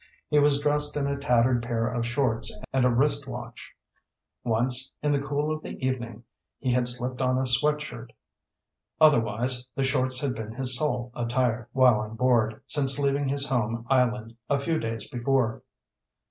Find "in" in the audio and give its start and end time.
0.97-1.05, 5.03-5.11